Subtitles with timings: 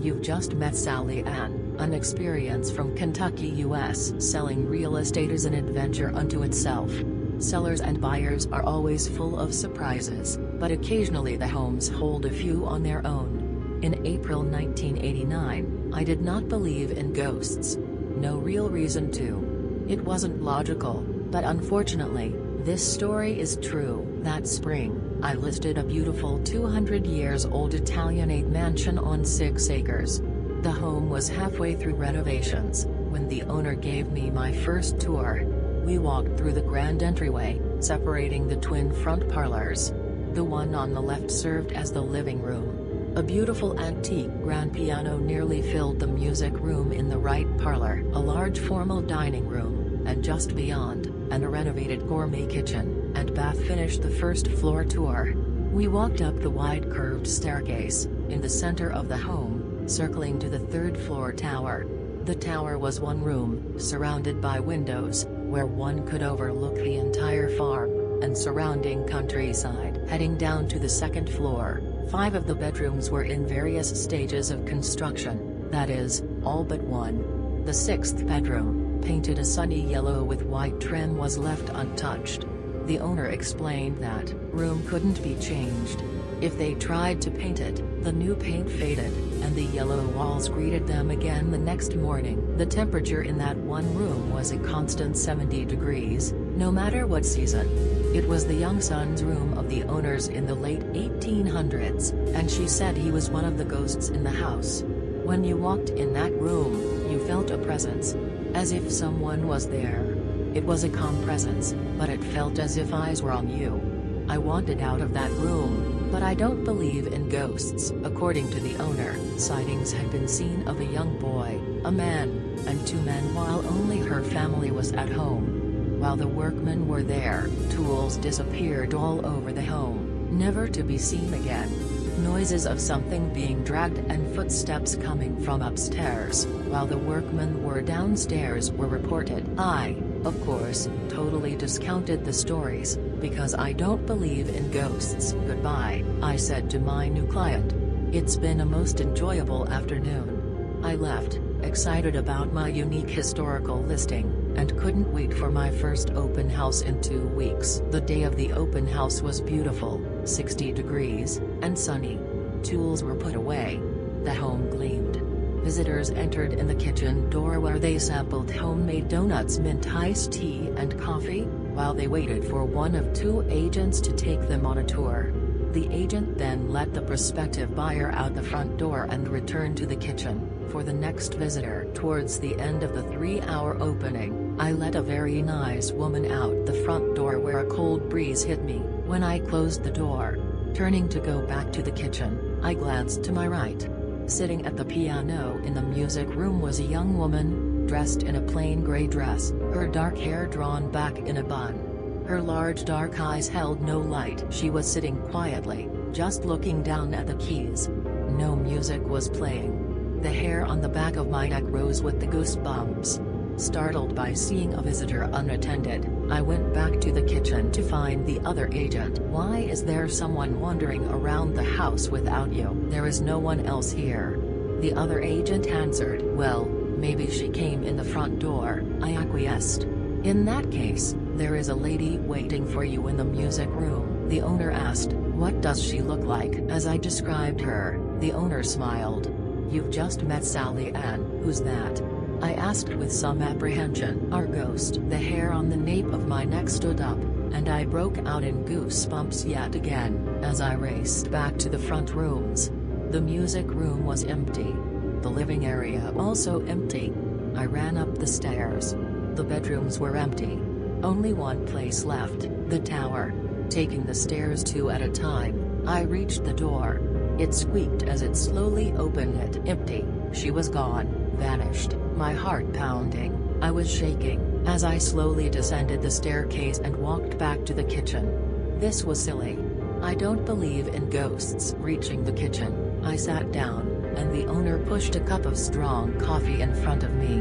[0.00, 4.12] You've just met Sally Ann, an experience from Kentucky, US.
[4.18, 6.92] Selling real estate is an adventure unto itself.
[7.40, 12.64] Sellers and buyers are always full of surprises, but occasionally the homes hold a few
[12.64, 13.80] on their own.
[13.82, 17.76] In April 1989, I did not believe in ghosts.
[18.16, 19.86] No real reason to.
[19.88, 24.06] It wasn't logical, but unfortunately, this story is true.
[24.22, 30.22] That spring, I listed a beautiful 200 years old Italianate mansion on 6 acres.
[30.62, 35.44] The home was halfway through renovations, when the owner gave me my first tour.
[35.84, 39.92] We walked through the grand entryway, separating the twin front parlors.
[40.34, 43.12] The one on the left served as the living room.
[43.16, 48.04] A beautiful antique grand piano nearly filled the music room in the right parlor.
[48.12, 53.62] A large formal dining room, and just beyond, and a renovated gourmet kitchen and bath
[53.66, 55.34] finished the first floor tour.
[55.72, 60.48] We walked up the wide curved staircase, in the center of the home, circling to
[60.48, 61.86] the third floor tower.
[62.24, 67.90] The tower was one room, surrounded by windows, where one could overlook the entire farm,
[68.22, 70.02] and surrounding countryside.
[70.08, 74.66] Heading down to the second floor, five of the bedrooms were in various stages of
[74.66, 77.64] construction, that is, all but one.
[77.64, 82.44] The sixth bedroom, painted a sunny yellow with white trim was left untouched.
[82.86, 86.02] The owner explained that room couldn't be changed.
[86.40, 90.86] If they tried to paint it, the new paint faded, and the yellow walls greeted
[90.86, 92.56] them again the next morning.
[92.56, 97.68] The temperature in that one room was a constant 70 degrees, no matter what season.
[98.14, 102.68] It was the young son's room of the owners in the late 1800s, and she
[102.68, 104.82] said he was one of the ghosts in the house.
[105.24, 106.72] When you walked in that room,
[107.10, 108.14] you felt a presence.
[108.54, 110.16] As if someone was there.
[110.54, 113.80] It was a calm presence, but it felt as if eyes were on you.
[114.28, 117.92] I wanted out of that room, but I don't believe in ghosts.
[118.04, 122.86] According to the owner, sightings had been seen of a young boy, a man, and
[122.86, 126.00] two men while only her family was at home.
[126.00, 131.32] While the workmen were there, tools disappeared all over the home, never to be seen
[131.34, 131.87] again.
[132.18, 138.72] Noises of something being dragged and footsteps coming from upstairs, while the workmen were downstairs
[138.72, 139.48] were reported.
[139.58, 145.32] I, of course, totally discounted the stories, because I don't believe in ghosts.
[145.32, 147.72] Goodbye, I said to my new client.
[148.12, 150.80] It's been a most enjoyable afternoon.
[150.82, 156.48] I left, excited about my unique historical listing, and couldn't wait for my first open
[156.48, 157.82] house in two weeks.
[157.90, 162.18] The day of the open house was beautiful, 60 degrees, and sunny.
[162.62, 163.80] Tools were put away.
[164.24, 165.16] The home gleamed.
[165.62, 170.98] Visitors entered in the kitchen door where they sampled homemade donuts mint iced tea and
[171.00, 175.32] coffee, while they waited for one of two agents to take them on a tour.
[175.72, 179.96] The agent then let the prospective buyer out the front door and returned to the
[179.96, 181.86] kitchen, for the next visitor.
[181.92, 186.82] Towards the end of the three-hour opening, I let a very nice woman out the
[186.84, 190.38] front door where a cold breeze hit me, when I closed the door.
[190.74, 193.88] Turning to go back to the kitchen, I glanced to my right.
[194.26, 198.40] Sitting at the piano in the music room was a young woman, dressed in a
[198.40, 201.87] plain gray dress, her dark hair drawn back in a bun.
[202.28, 204.44] Her large dark eyes held no light.
[204.50, 207.88] She was sitting quietly, just looking down at the keys.
[208.32, 210.20] No music was playing.
[210.20, 213.58] The hair on the back of my neck rose with the goosebumps.
[213.58, 218.40] Startled by seeing a visitor unattended, I went back to the kitchen to find the
[218.40, 219.20] other agent.
[219.20, 222.76] Why is there someone wandering around the house without you?
[222.90, 224.38] There is no one else here.
[224.80, 229.84] The other agent answered, well, maybe she came in the front door, I acquiesced.
[230.24, 234.28] In that case, there is a lady waiting for you in the music room.
[234.28, 236.56] The owner asked, what does she look like?
[236.68, 239.32] As I described her, the owner smiled.
[239.70, 242.02] You've just met Sally Ann, who's that?
[242.42, 244.32] I asked with some apprehension.
[244.32, 244.98] Our ghost.
[245.08, 247.18] The hair on the nape of my neck stood up,
[247.52, 252.14] and I broke out in goosebumps yet again, as I raced back to the front
[252.14, 252.72] rooms.
[253.10, 254.74] The music room was empty.
[255.22, 257.12] The living area also empty.
[257.54, 258.96] I ran up the stairs.
[259.34, 260.60] The bedrooms were empty.
[261.02, 263.32] Only one place left, the tower.
[263.68, 267.00] Taking the stairs two at a time, I reached the door.
[267.38, 271.06] It squeaked as it slowly opened it empty, she was gone,
[271.36, 277.38] vanished, my heart pounding, I was shaking, as I slowly descended the staircase and walked
[277.38, 278.78] back to the kitchen.
[278.80, 279.58] This was silly.
[280.02, 281.74] I don't believe in ghosts.
[281.78, 286.60] Reaching the kitchen, I sat down, and the owner pushed a cup of strong coffee
[286.60, 287.36] in front of me.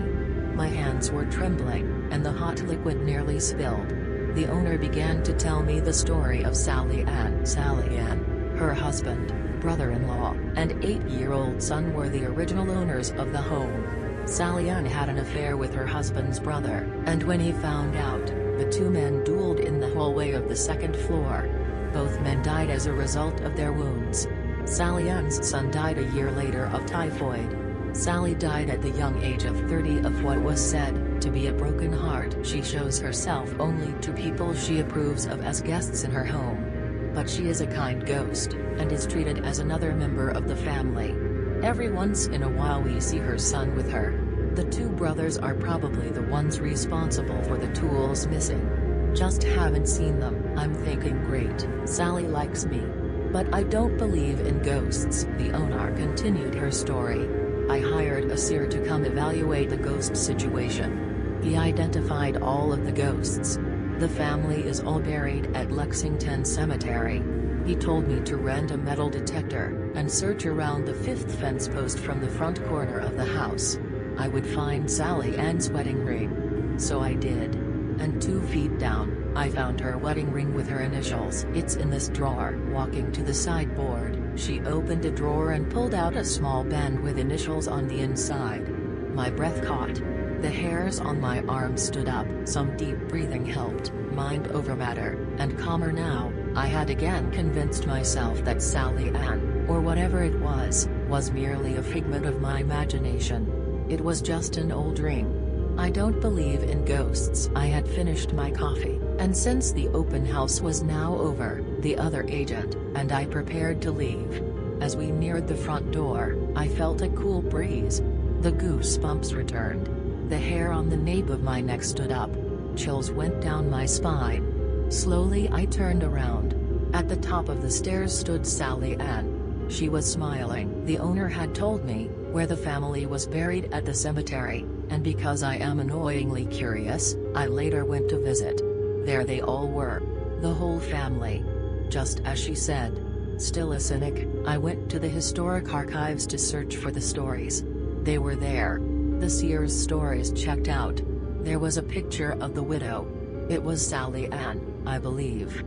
[0.55, 3.89] My hands were trembling, and the hot liquid nearly spilled.
[4.35, 7.45] The owner began to tell me the story of Sally Ann.
[7.45, 14.23] Sally Ann, her husband, brother-in-law, and eight-year-old son were the original owners of the home.
[14.25, 18.25] Sally Ann had an affair with her husband's brother, and when he found out,
[18.57, 21.49] the two men dueled in the hallway of the second floor.
[21.93, 24.27] Both men died as a result of their wounds.
[24.65, 27.66] Sally Ann's son died a year later of typhoid.
[27.93, 31.53] Sally died at the young age of 30 of what was said to be a
[31.53, 32.35] broken heart.
[32.43, 37.11] She shows herself only to people she approves of as guests in her home.
[37.13, 41.15] But she is a kind ghost, and is treated as another member of the family.
[41.63, 44.23] Every once in a while we see her son with her.
[44.53, 49.11] The two brothers are probably the ones responsible for the tools missing.
[49.15, 50.53] Just haven't seen them.
[50.55, 52.83] I'm thinking great, Sally likes me.
[53.31, 55.25] But I don't believe in ghosts.
[55.37, 57.46] The owner continued her story.
[57.69, 61.39] I hired a seer to come evaluate the ghost situation.
[61.43, 63.59] He identified all of the ghosts.
[63.99, 67.21] The family is all buried at Lexington Cemetery.
[67.65, 71.99] He told me to rent a metal detector, and search around the fifth fence post
[71.99, 73.77] from the front corner of the house.
[74.17, 76.75] I would find Sally Ann's wedding ring.
[76.77, 77.55] So I did.
[77.99, 81.45] And two feet down, I found her wedding ring with her initials.
[81.53, 82.57] It's in this drawer.
[82.71, 87.17] Walking to the sideboard, she opened a drawer and pulled out a small band with
[87.17, 88.67] initials on the inside.
[89.13, 89.95] My breath caught.
[90.41, 92.27] The hairs on my arm stood up.
[92.45, 98.43] Some deep breathing helped, mind over matter, and calmer now, I had again convinced myself
[98.43, 103.85] that Sally Ann, or whatever it was, was merely a figment of my imagination.
[103.89, 105.75] It was just an old ring.
[105.77, 107.49] I don't believe in ghosts.
[107.55, 112.25] I had finished my coffee, and since the open house was now over, the other
[112.27, 114.43] agent, and I prepared to leave.
[114.81, 118.01] As we neared the front door, I felt a cool breeze.
[118.41, 120.29] The goosebumps returned.
[120.31, 122.31] The hair on the nape of my neck stood up.
[122.75, 124.87] Chills went down my spine.
[124.89, 126.55] Slowly I turned around.
[126.93, 129.67] At the top of the stairs stood Sally Ann.
[129.69, 130.83] She was smiling.
[130.85, 135.43] The owner had told me, where the family was buried at the cemetery, and because
[135.43, 138.59] I am annoyingly curious, I later went to visit.
[139.05, 140.01] There they all were.
[140.41, 141.43] The whole family.
[141.89, 143.03] Just as she said.
[143.37, 147.63] Still a cynic, I went to the historic archives to search for the stories.
[148.01, 148.81] They were there.
[149.19, 151.01] The seer's stories checked out.
[151.43, 153.07] There was a picture of the widow.
[153.49, 155.63] It was Sally Ann, I believe.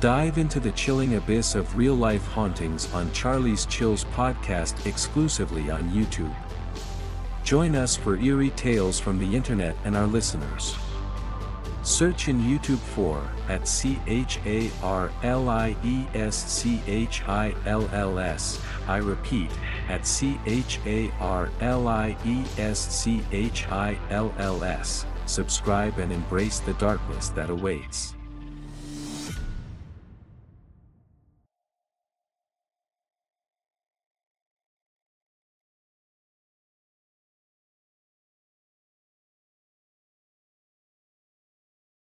[0.00, 5.90] Dive into the chilling abyss of real life hauntings on Charlie's Chills podcast exclusively on
[5.90, 6.34] YouTube.
[7.42, 10.76] Join us for eerie tales from the internet and our listeners.
[11.88, 13.18] Search in YouTube for
[13.48, 18.60] at C H A R L I E S C H I L L S.
[18.86, 19.50] I repeat,
[19.88, 25.06] at C H A R L I E S C H I L L S.
[25.24, 28.17] Subscribe and embrace the darkness that awaits.